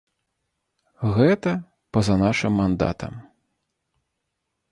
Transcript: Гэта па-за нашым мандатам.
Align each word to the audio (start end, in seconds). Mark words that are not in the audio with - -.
Гэта 1.17 1.51
па-за 1.97 2.15
нашым 2.23 2.57
мандатам. 2.61 3.13